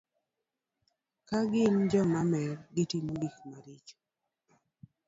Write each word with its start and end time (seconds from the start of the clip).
Ka 1.27 1.37
gin 1.51 1.75
joma 1.91 2.21
mer, 2.31 2.57
gitimo 2.75 3.13
gik 3.21 3.35
maricho. 3.49 3.97